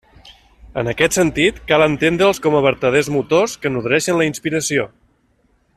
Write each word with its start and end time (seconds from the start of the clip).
En 0.81 0.87
aquest 0.93 1.17
sentit, 1.17 1.59
cal 1.71 1.85
entendre'ls 1.87 2.41
com 2.45 2.57
a 2.57 2.63
vertaders 2.67 3.11
motors 3.17 3.55
que 3.67 3.73
nodreixen 3.75 4.19
la 4.23 4.31
inspiració. 4.31 4.89